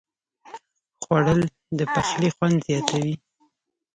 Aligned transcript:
خوړل 1.03 1.41
د 1.77 1.79
پخلي 1.93 2.29
خوند 2.35 2.57
زیاتوي 2.67 3.15